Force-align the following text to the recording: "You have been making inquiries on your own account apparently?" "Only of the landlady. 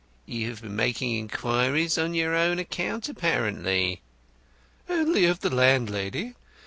"You 0.25 0.49
have 0.49 0.63
been 0.63 0.75
making 0.75 1.15
inquiries 1.15 1.95
on 1.95 2.15
your 2.15 2.35
own 2.35 2.57
account 2.57 3.07
apparently?" 3.07 4.01
"Only 4.89 5.25
of 5.27 5.41
the 5.41 5.53
landlady. 5.53 6.33